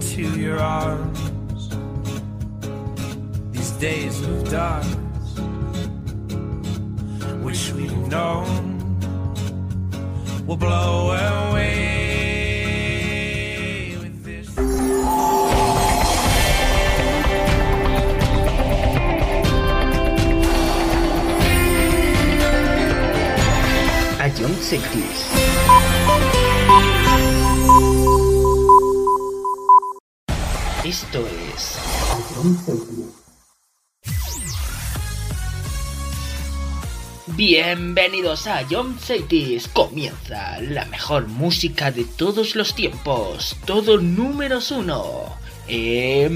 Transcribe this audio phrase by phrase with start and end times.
[0.00, 1.20] into your arms.
[3.52, 4.86] These days of dark,
[7.42, 8.98] wish we'd known,
[10.46, 11.98] will blow away
[14.00, 14.48] with this.
[24.18, 24.54] A John
[30.90, 31.78] Esto es
[37.36, 39.68] Bienvenidos a John Cities.
[39.68, 43.56] Comienza la mejor música de todos los tiempos.
[43.66, 45.36] Todo números uno.
[45.68, 46.28] Empezamos.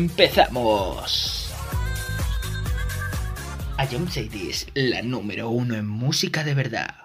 [3.76, 7.03] A John Cities, la número uno en música de verdad.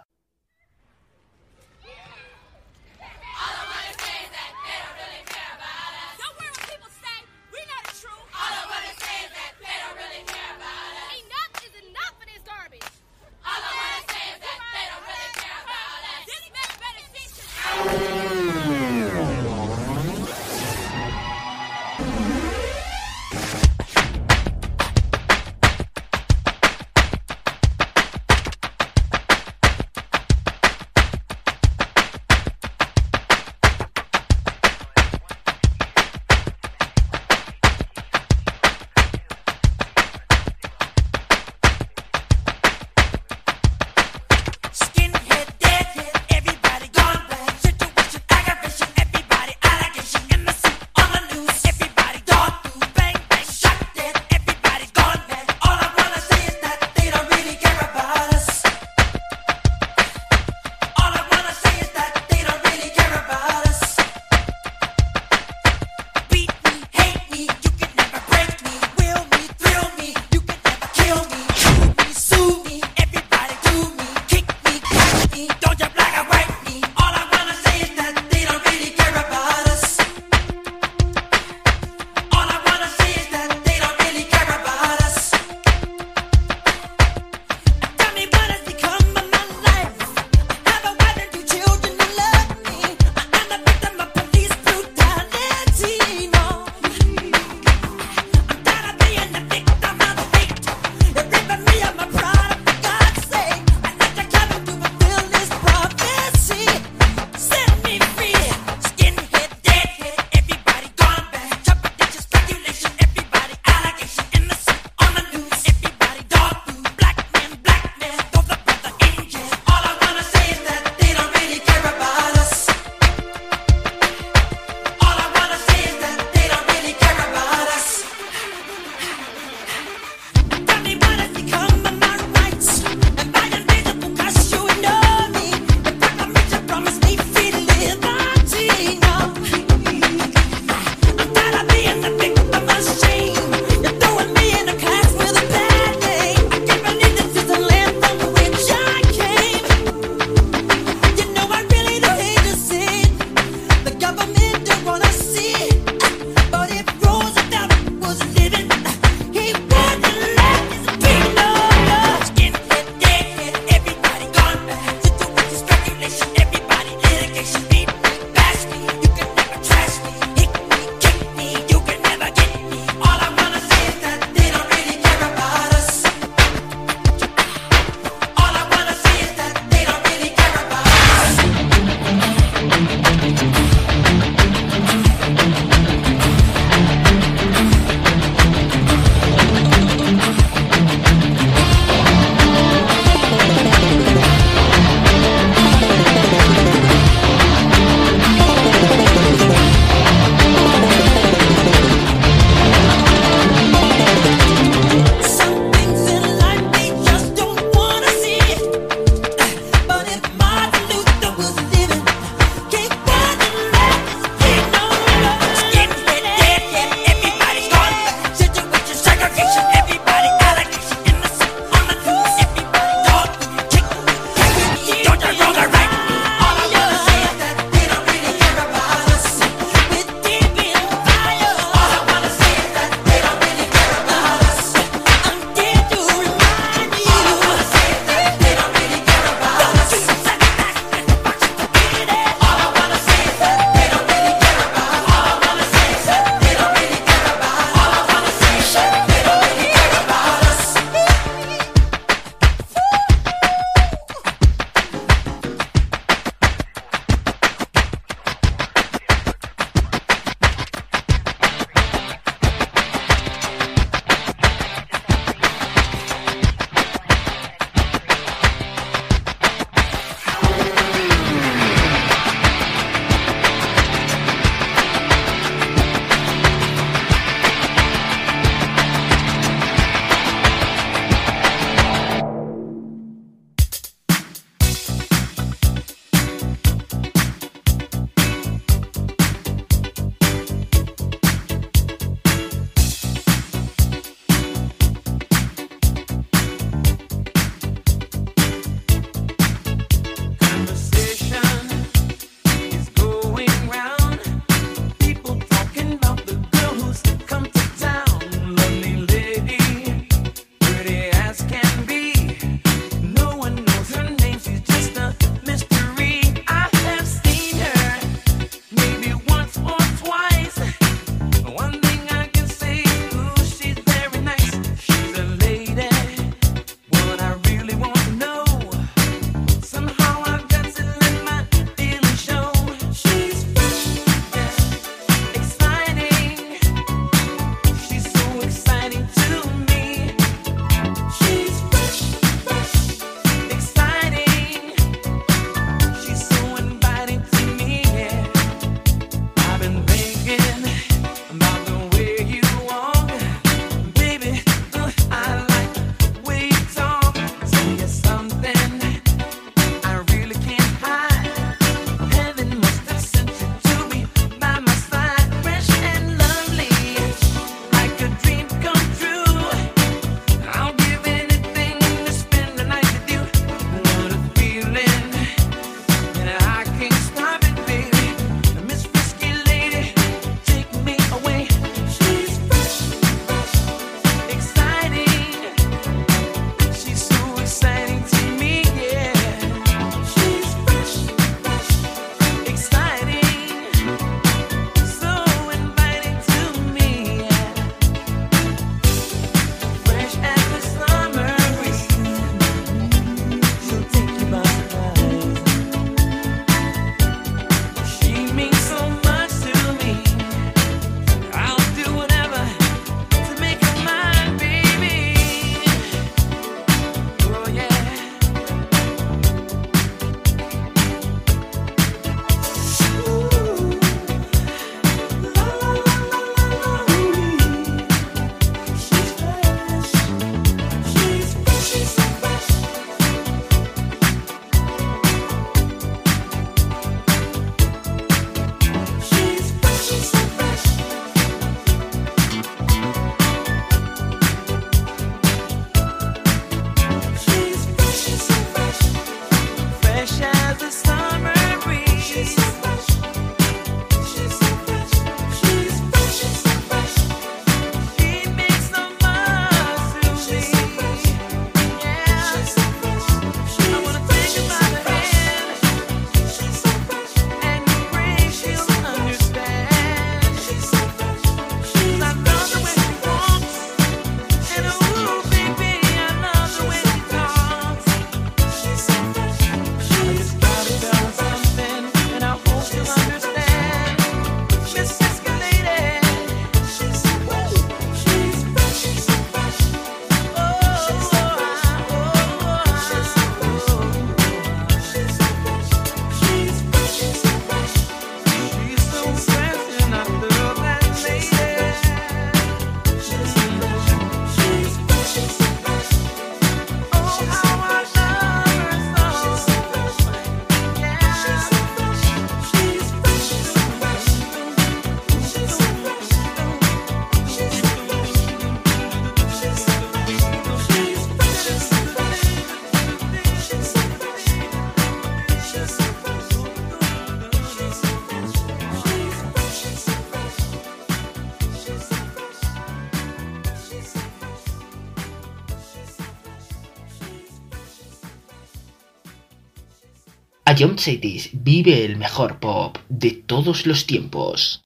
[540.58, 544.64] Ion Cities vive el mejor pop de todos los tiempos.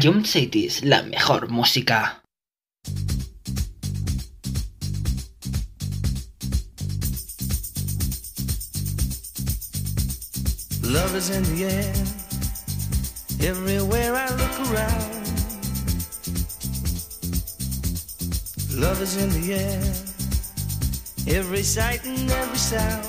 [0.00, 2.22] Jump Cities, la mejor música.
[10.82, 11.94] Love is in the air.
[13.40, 15.14] Everywhere I look around.
[18.74, 19.82] Love is in the air.
[21.26, 23.04] Every sight and every sound.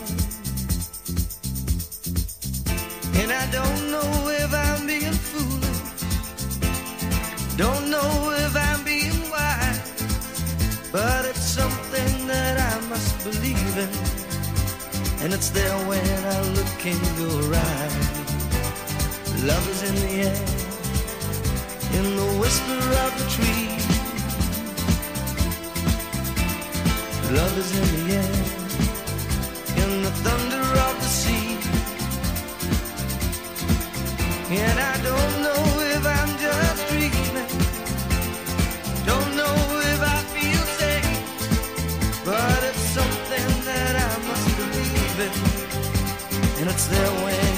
[3.16, 4.29] And I don't know
[7.60, 9.92] Don't know if I'm being wise.
[10.94, 13.92] But it's something that I must believe in.
[15.22, 17.98] And it's there when I look in your eyes.
[19.44, 20.42] Love is in the air,
[22.00, 23.68] in the whisper of the tree.
[27.36, 28.36] Love is in the air,
[29.84, 31.58] in the thunder of the sea.
[34.50, 35.79] And I don't know
[46.92, 47.49] And it's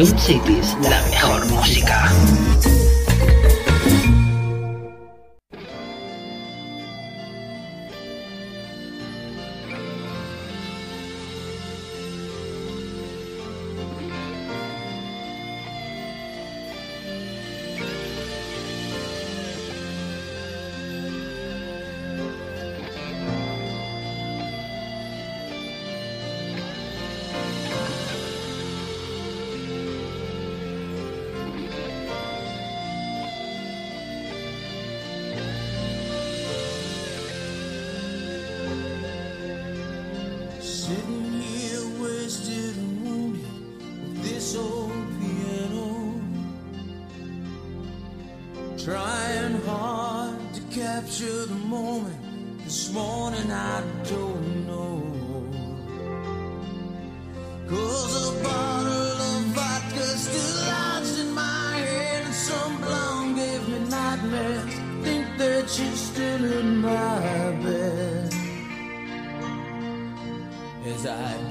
[0.00, 1.19] Jump Cities, la mejor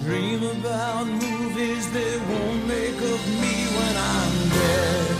[0.01, 5.15] dream about movies they won't make of me when I'm dead.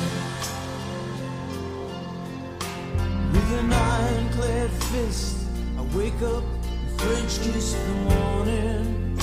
[3.34, 5.38] With an ironclad fist,
[5.78, 9.18] I wake up and French kiss in the morning.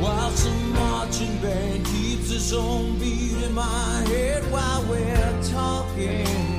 [0.00, 6.55] While some marching band keeps its own beat in my head while we're talking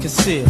[0.00, 0.49] conceal.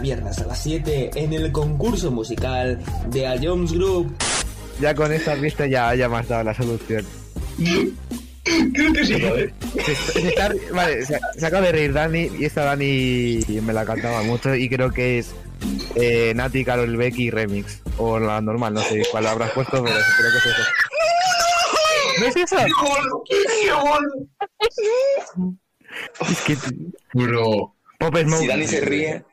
[0.00, 4.14] Cada viernes a las 7 en el concurso musical de A Jones Group.
[4.80, 7.04] Ya con esta pista ya, ya me has dado la solución.
[8.72, 9.14] Creo que sí.
[9.84, 13.84] Se, se está- vale, se, se acaba de reír Dani y esta Dani me la
[13.84, 15.32] cantaba mucho y creo que es
[15.96, 17.82] eh, Nati, Carol Becky remix.
[17.98, 20.62] O la normal, no sé cuál habrás puesto, pero creo que es eso.
[22.20, 22.56] ¿No es eso?
[26.30, 26.56] Es que...
[27.12, 27.74] Bro.
[27.98, 28.40] Pop Smoke.
[28.40, 29.24] Si Dani se ríe,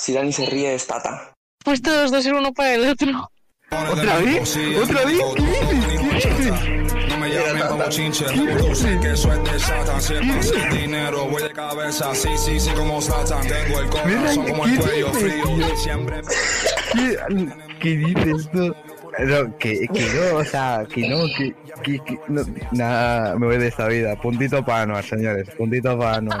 [0.00, 1.34] si Dani se ríe es Tata.
[1.62, 3.30] Pues todos dos ser uno para el otro.
[3.70, 4.56] ¿Otra vez?
[4.82, 5.20] ¿Otra vez?
[5.36, 6.24] ¿Qué dices?
[6.24, 7.08] ¿Qué dices?
[7.10, 10.00] No me llamen como chinche, que de Satan.
[10.00, 13.46] Siempre sin dinero, voy de cabeza, sí, sí, sí, como Satan.
[13.46, 16.20] Tengo el corazón como el ¿qué cuello dices, frío, siempre.
[16.94, 17.16] ¿Qué,
[17.80, 18.74] qué dices tú?
[19.18, 23.58] No, que, que no, o sea, que no, que, que, que no, nada, me voy
[23.58, 24.16] de esta vida.
[24.16, 26.40] Puntito para Anuar, señores, puntito para Anuar.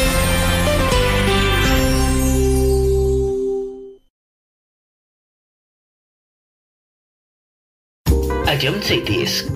[8.61, 8.83] Jump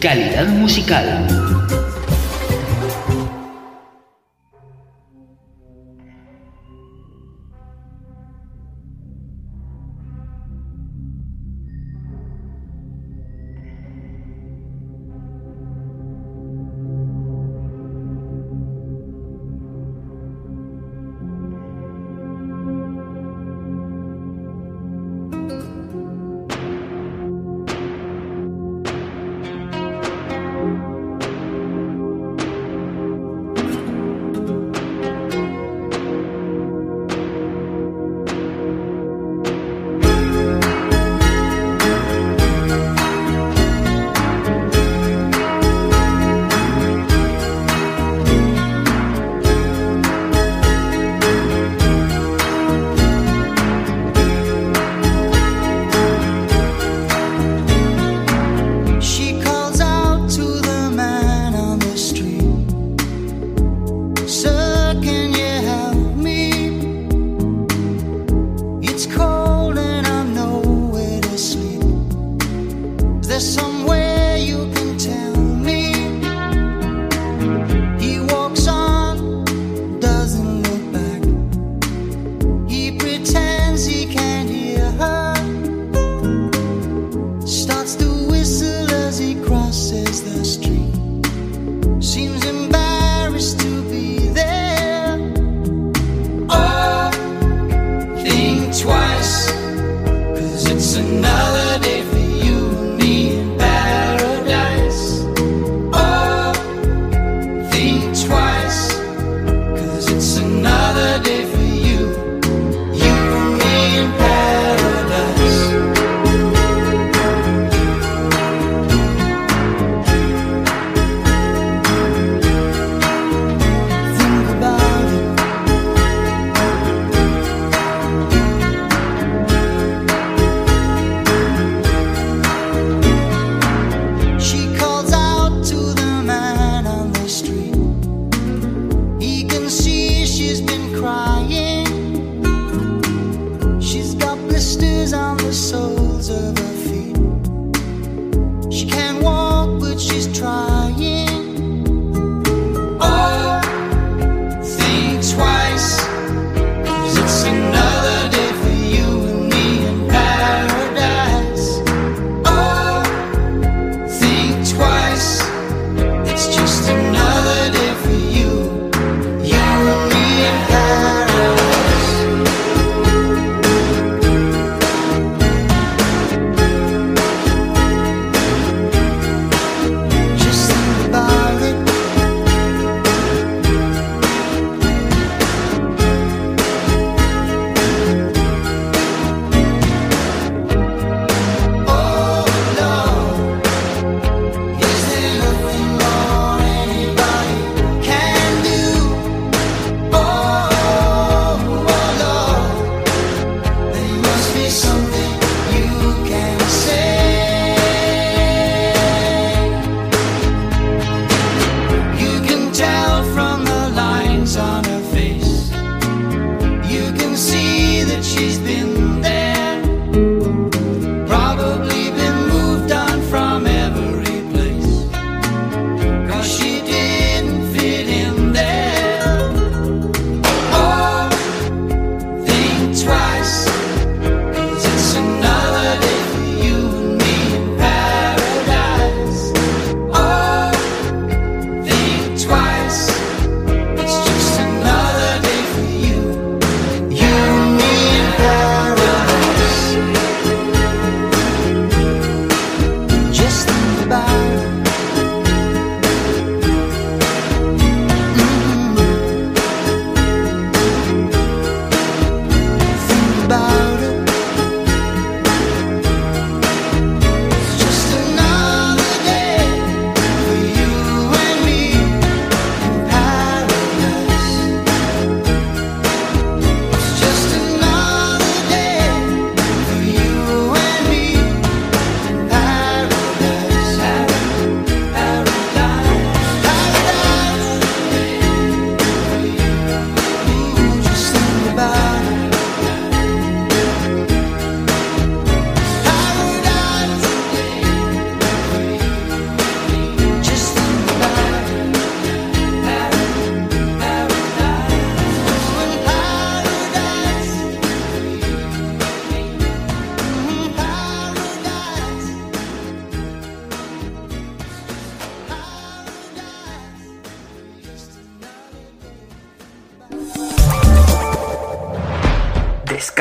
[0.02, 1.65] calidad musical.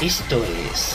[0.00, 0.94] Esto es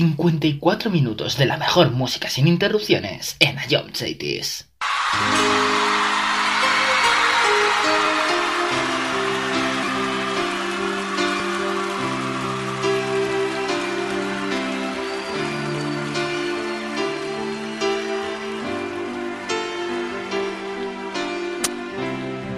[0.00, 4.66] 54 minutos de la mejor música sin interrupciones en Ayom Cities.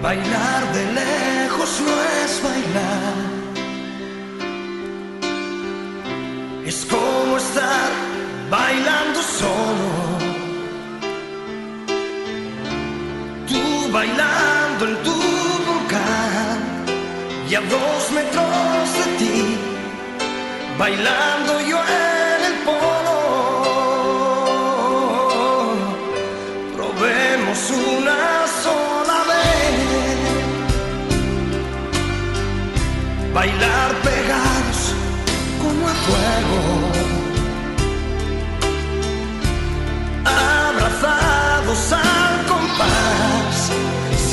[0.01, 1.12] Bailar de lejos
[14.03, 15.15] bailando en tu
[15.69, 16.59] volcán
[17.49, 19.39] y a dos metros de ti,
[20.77, 23.19] bailando yo en el polo.
[26.77, 27.59] Probemos
[27.97, 28.21] una
[28.65, 29.77] sola vez,
[33.33, 34.81] bailar pegados
[35.63, 36.92] como a fuego.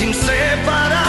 [0.10, 1.09] inseparable.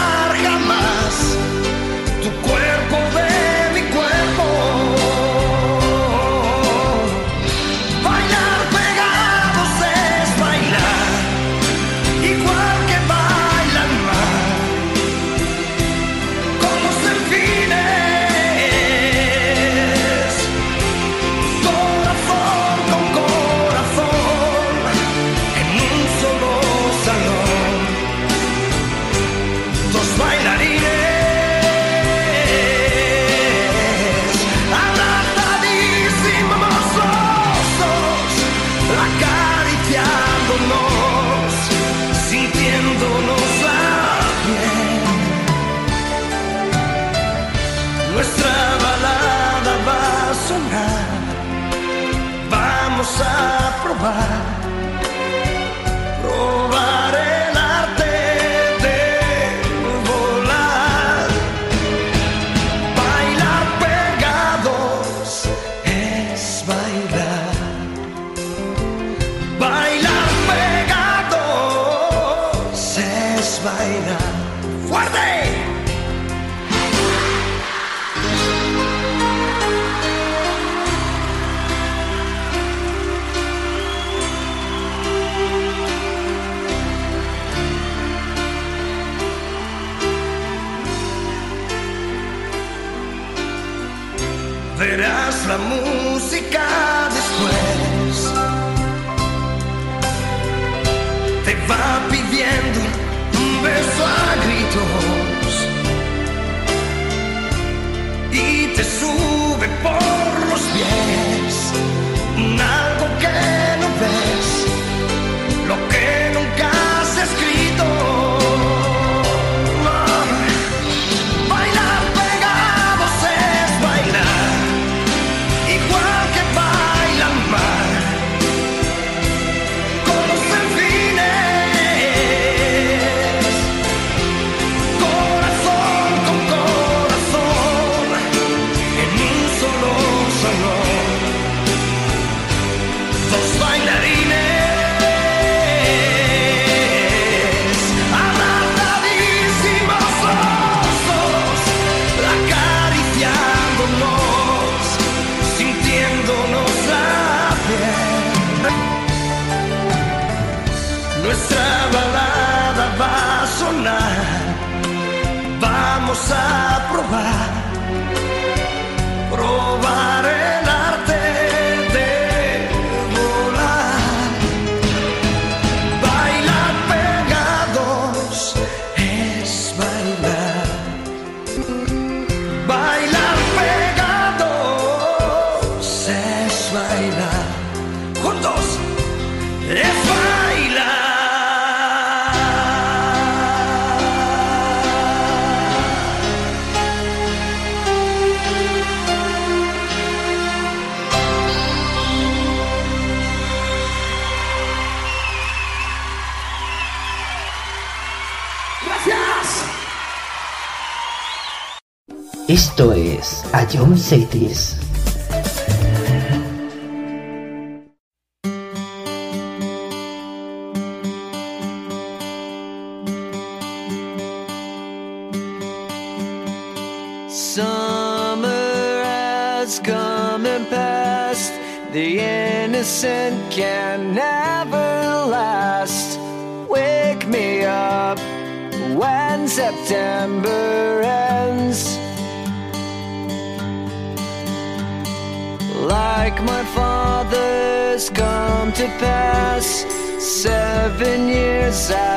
[213.73, 214.75] Eu não sei, Tris.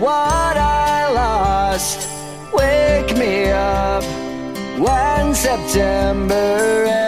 [0.00, 2.08] what I lost.
[2.52, 4.04] Wake me up
[4.78, 7.07] when September ends.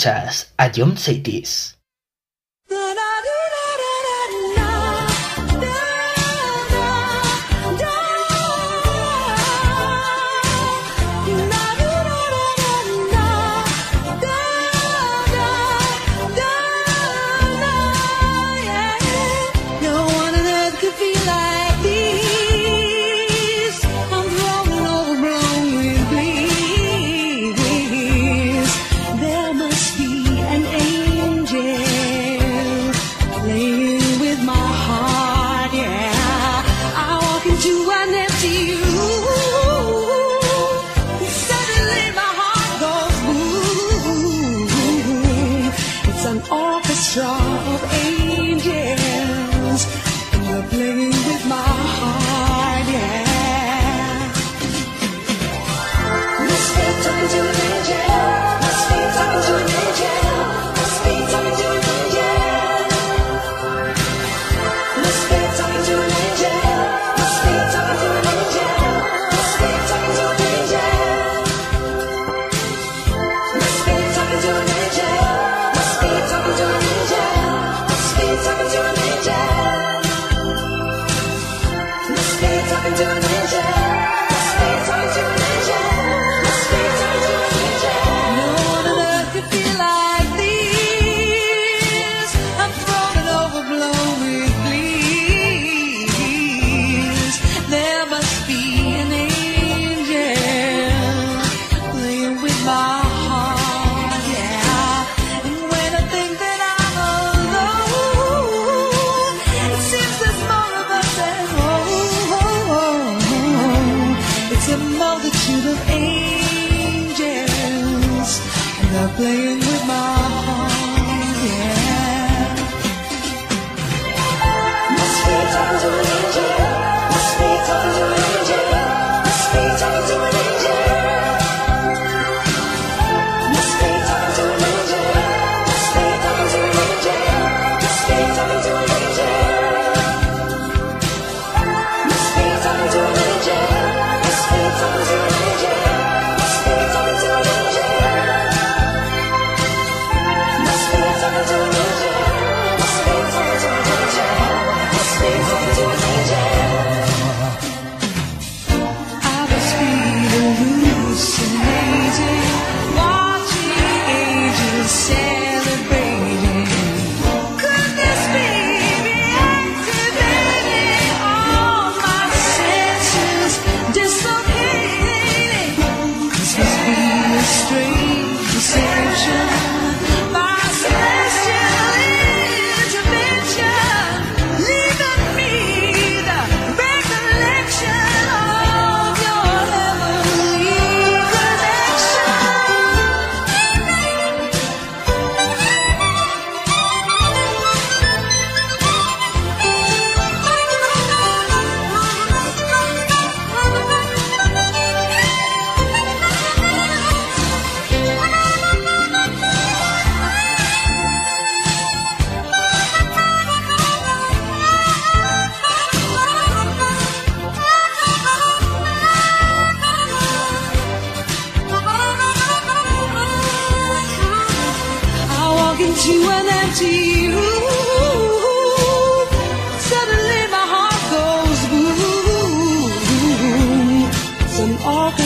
[0.00, 1.69] escuchas a John Cities.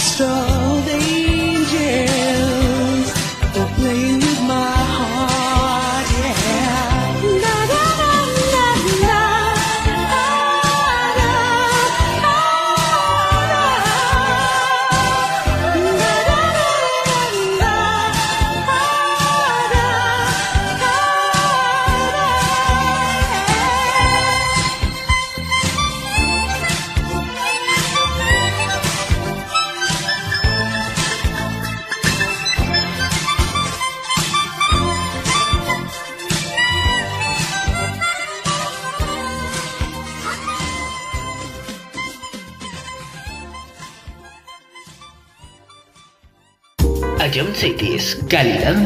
[0.05, 0.54] strong.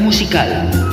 [0.09, 0.88] Musical.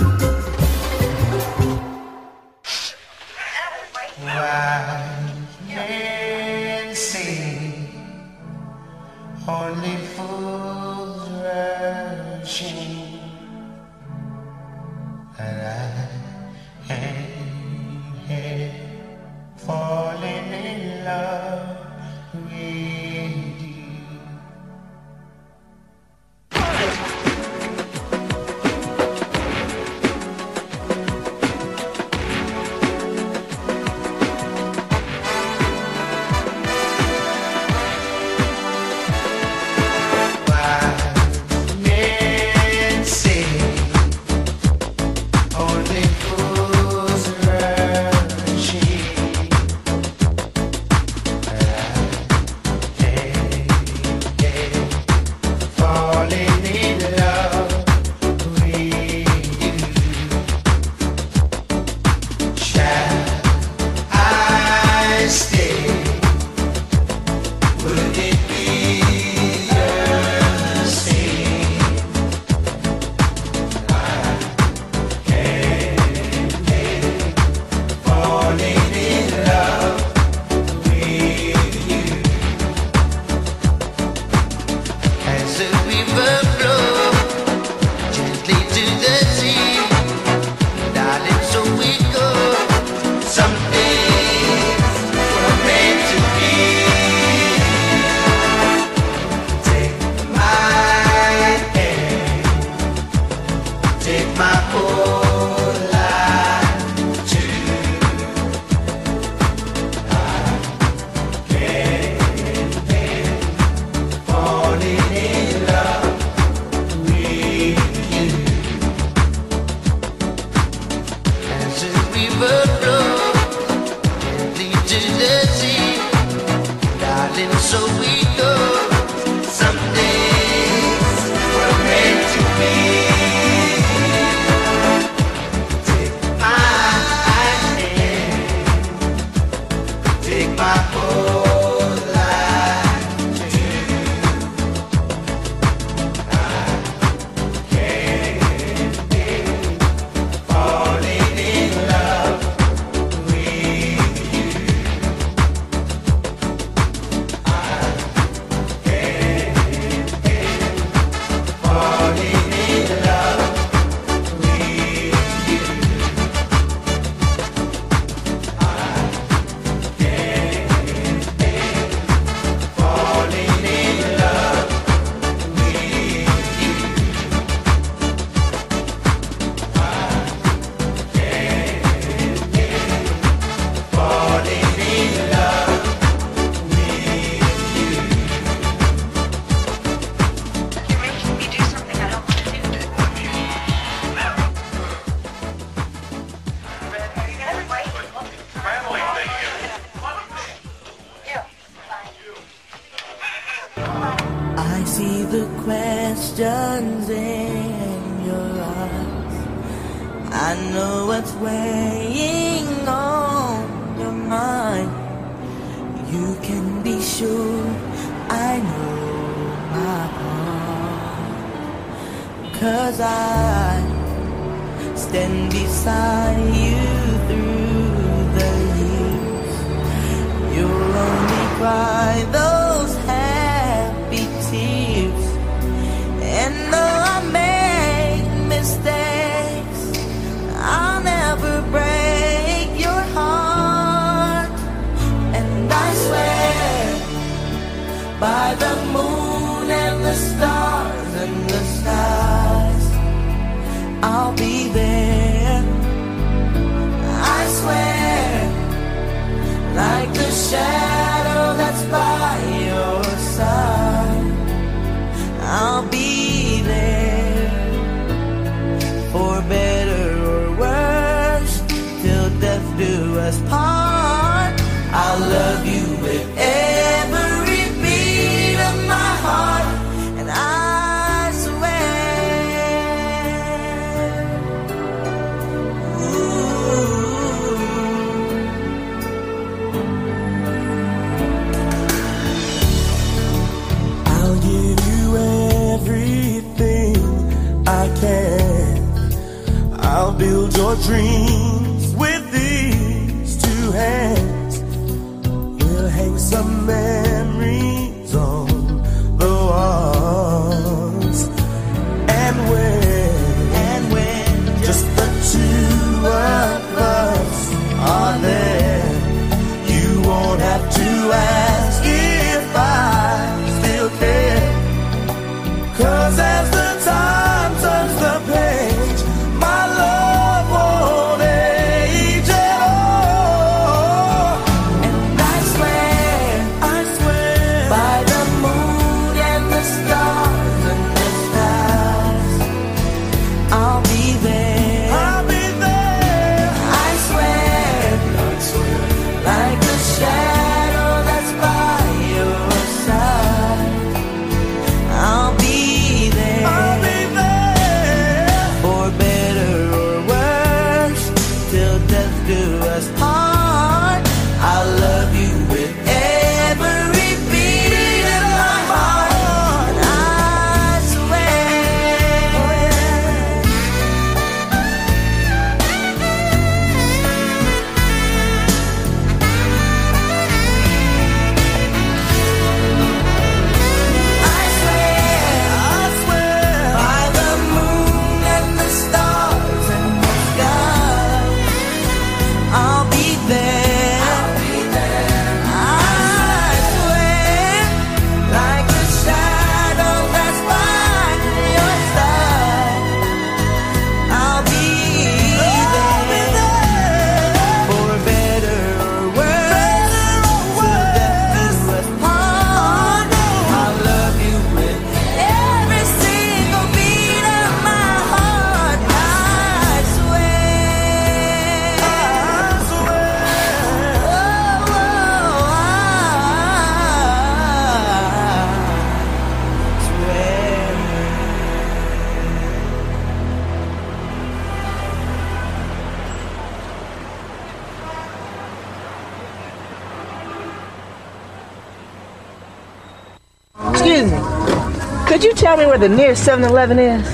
[445.78, 447.07] Where the nearest 7 Eleven is?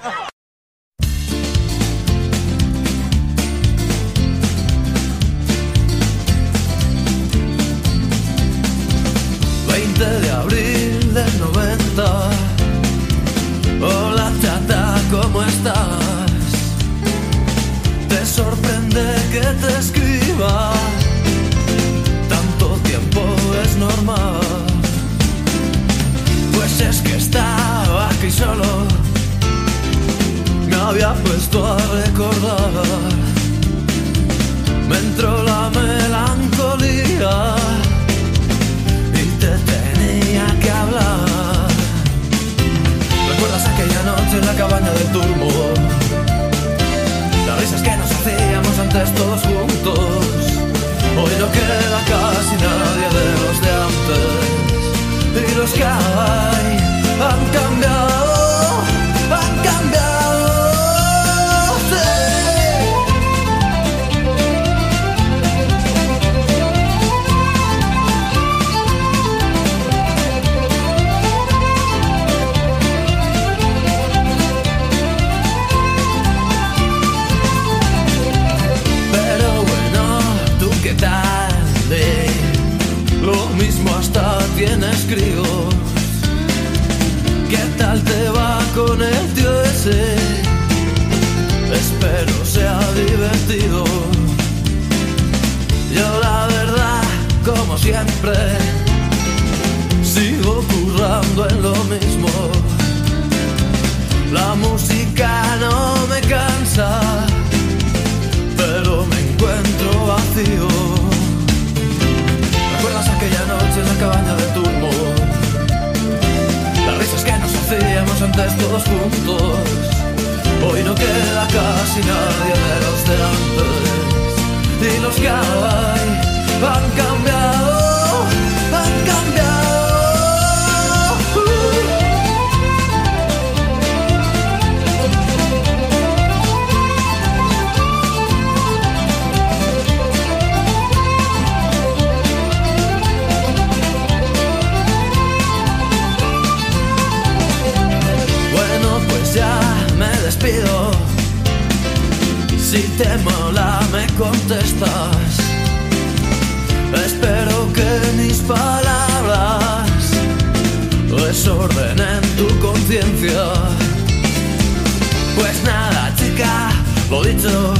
[167.10, 167.73] lo dicho.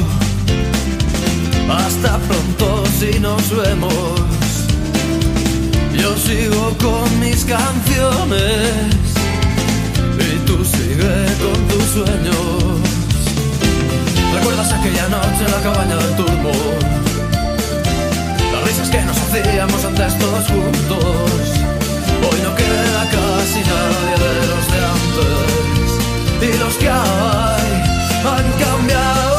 [1.70, 4.22] Hasta pronto si nos vemos.
[5.94, 8.96] Yo sigo con mis canciones
[10.18, 12.80] y tú sigue con tus sueños.
[14.34, 16.52] ¿Recuerdas aquella noche en la cabaña del turbo?
[18.54, 21.44] Las risas que nos hacíamos antes todos juntos.
[22.26, 26.56] Hoy no queda casi nadie de los de antes.
[26.56, 27.79] Y los que hay
[28.24, 29.39] 问今日。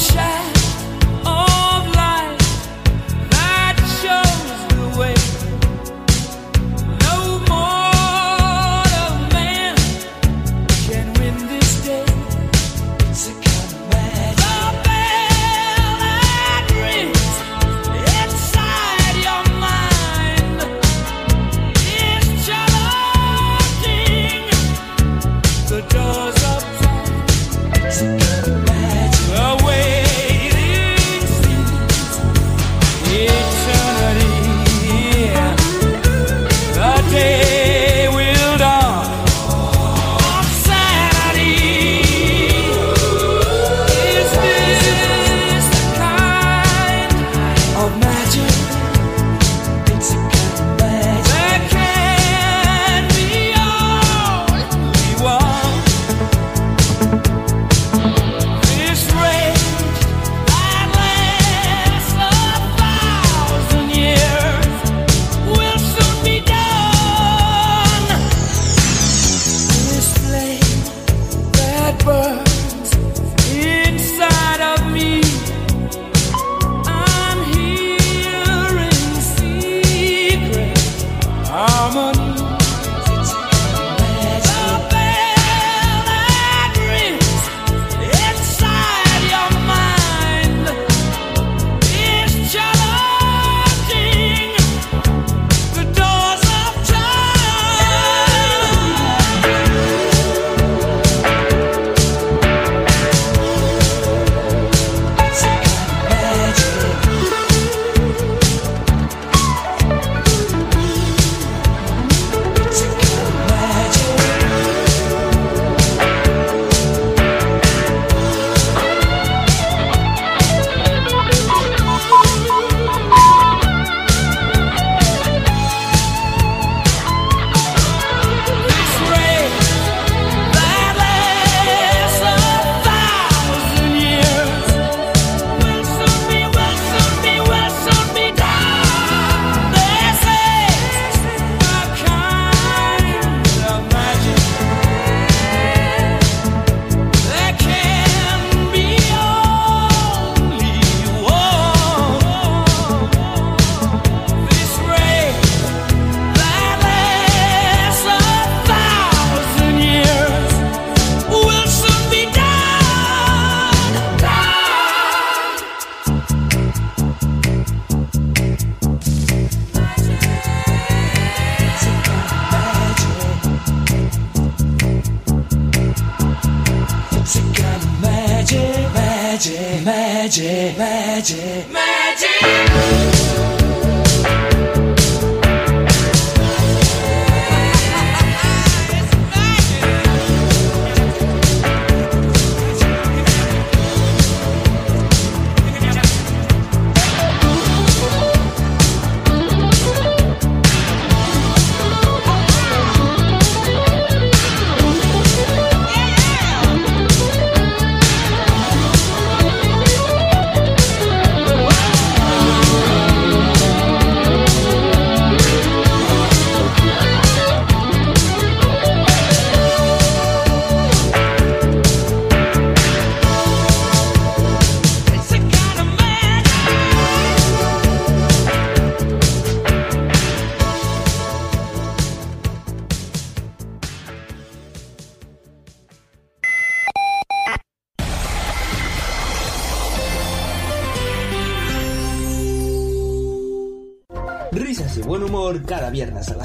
[0.00, 0.59] Shine.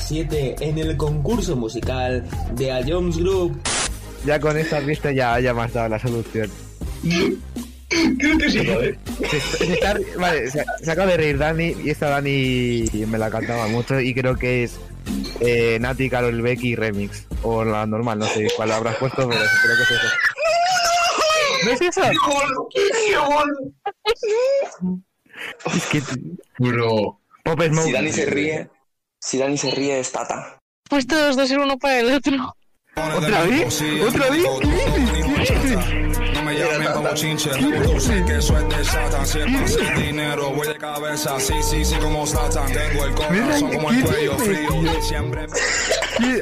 [0.08, 2.24] 7 en el concurso musical
[2.54, 3.60] de A Jones Group.
[4.26, 6.50] Ya con esta pista ya, ya me has dado la solución.
[8.18, 8.98] Creo que sí, joder.
[9.30, 13.30] Se, se está- vale, se, se acaba de reír Dani y esta Dani me la
[13.30, 14.80] cantaba mucho y creo que es
[15.40, 17.28] eh, Nati, Carol Becky remix.
[17.44, 20.08] O la normal, no sé cuál habrás puesto, pero creo que es eso.
[21.66, 22.02] ¿No es eso?
[25.76, 26.02] Es que...
[26.60, 27.20] Bro.
[27.44, 27.86] Pop Smoke.
[27.86, 28.70] Si Dani se ríe,
[29.26, 30.60] si Dani se ríe es Tata.
[30.88, 32.56] Pues todos dos ser uno para el otro.
[32.96, 33.82] ¿Otra vez?
[34.08, 34.46] ¿Otra vez?
[34.62, 35.50] ¿Qué dices?
[35.50, 36.34] ¿Qué dices?
[36.36, 37.52] No me llamen como chinche,
[38.00, 39.26] sé que de Satan.
[39.26, 42.72] Si es para hacer dinero, voy de cabeza, sí, sí, sí, como Satan.
[42.72, 45.48] Tengo el corazón como el cuello frío, siempre.
[46.20, 46.42] ¿Qué,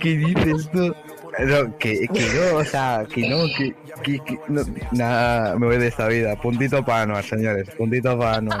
[0.00, 0.94] qué dices tú?
[1.38, 5.78] No, que, que no, o sea, que no, que, que, que no, nada, me voy
[5.78, 6.36] de esta vida.
[6.36, 8.60] Puntito para Anuar, señores, puntito para Anuar.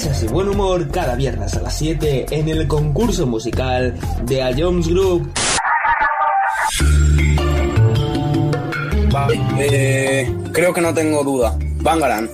[0.00, 3.94] Risas y buen humor cada viernes a las 7 en el concurso musical
[4.24, 5.30] de A Jones Group.
[9.12, 11.54] Vale, eh, creo que no tengo duda.
[11.82, 12.30] Bangaran.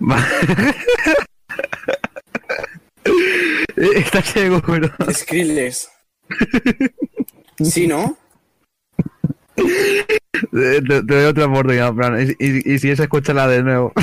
[3.76, 4.88] ¿Estás seguro?
[5.12, 5.90] Skrillex.
[7.62, 8.16] ¿Sí, no?
[10.52, 13.92] Te, te doy otra oportunidad, Fran, y, y- y si es, escúchala de nuevo.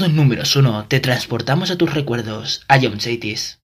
[0.00, 3.59] Todo en números uno, te transportamos a tus recuerdos, a John Cities.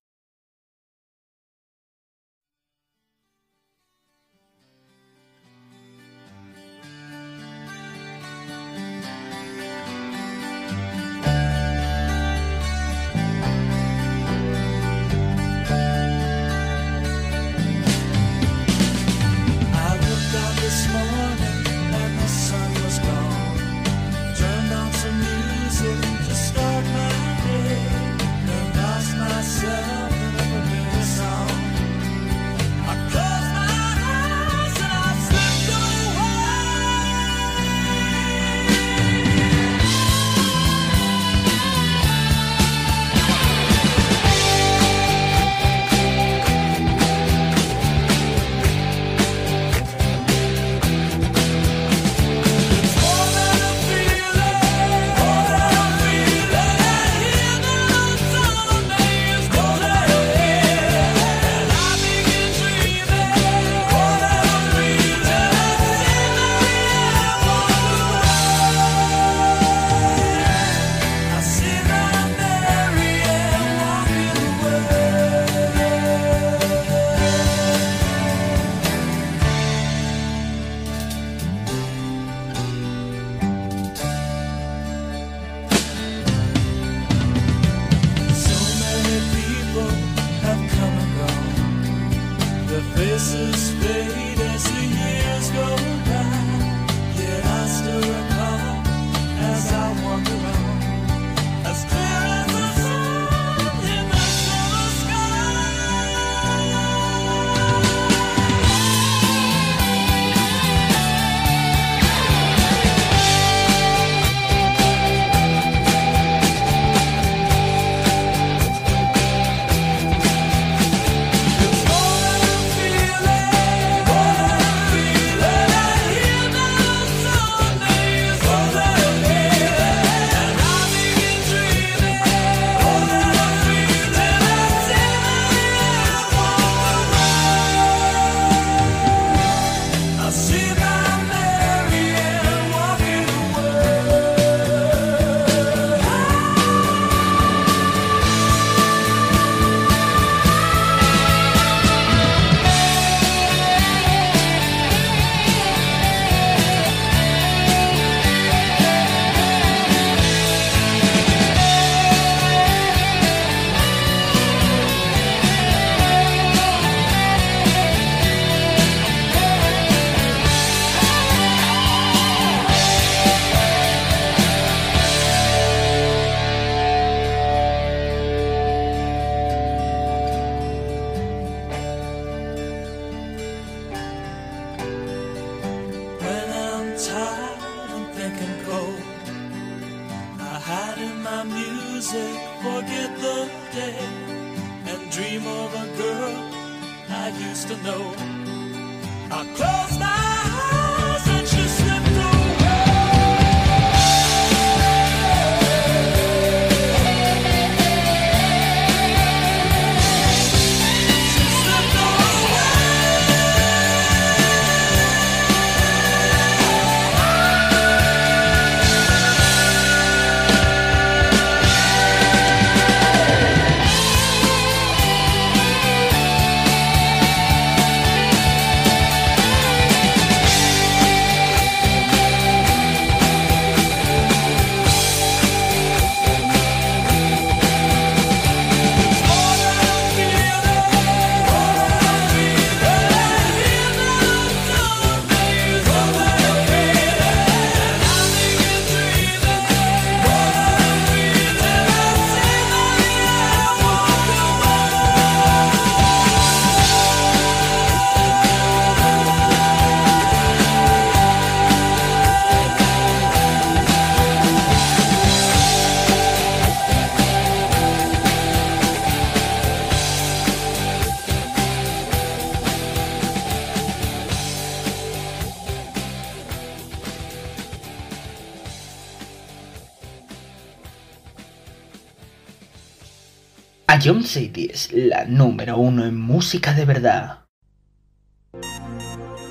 [284.06, 287.40] Jump City es la número uno en música de verdad.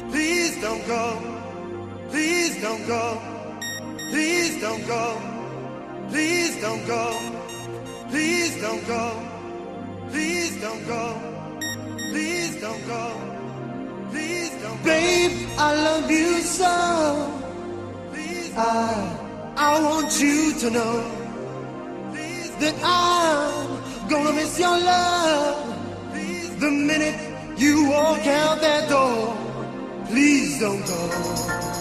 [0.10, 1.20] Please don't go,
[2.10, 3.20] please don't go,
[4.12, 5.18] please don't go,
[6.10, 7.12] please don't go,
[8.10, 9.12] please don't go,
[10.10, 11.14] please don't go,
[12.14, 13.12] please don't go,
[14.12, 14.86] please don't go.
[14.86, 17.42] Babe, I love you so.
[18.58, 21.15] I, I want you to know.
[26.66, 27.16] The minute
[27.60, 29.38] you walk out that door,
[30.08, 31.75] please don't go.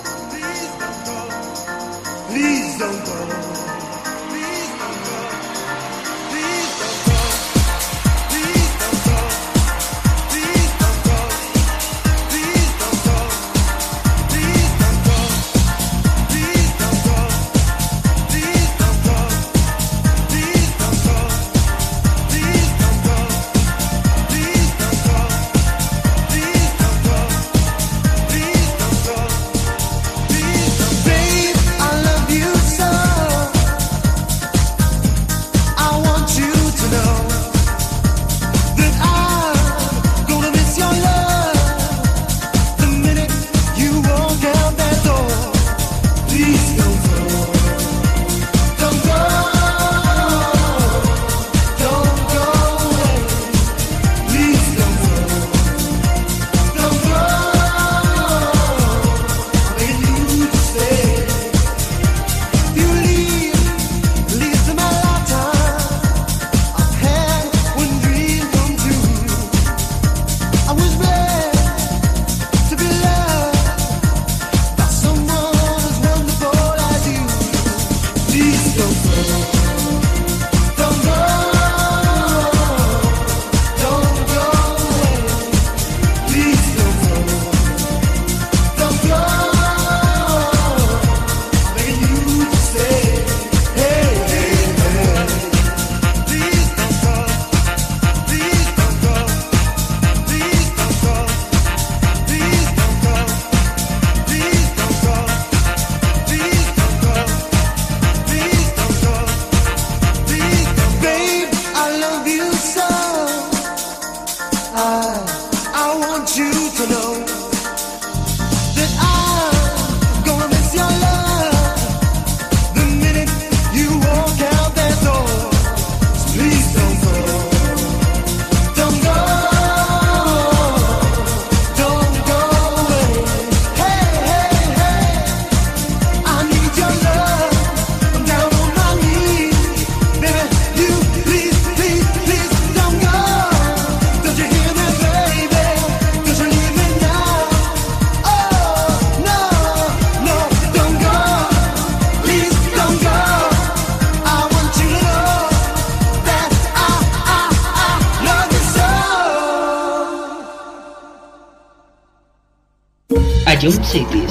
[163.95, 164.24] City.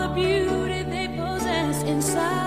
[0.00, 2.44] the beauty they possess inside.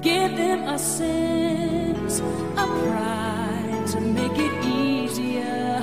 [0.00, 5.80] Give them a sense of pride to make it easier.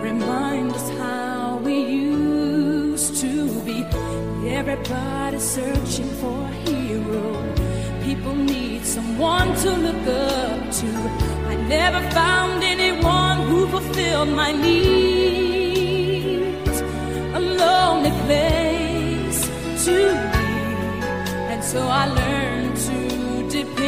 [0.00, 3.32] remind us how we used to
[3.66, 3.84] be.
[4.48, 7.24] Everybody searching for a hero.
[8.02, 10.88] People need someone to look up to.
[11.52, 12.93] I never found anyone
[13.68, 15.64] fulfill my needs.
[17.38, 19.40] A lonely place
[19.86, 19.96] to
[20.32, 20.48] be,
[21.52, 22.98] and so I learned to
[23.48, 23.83] depend.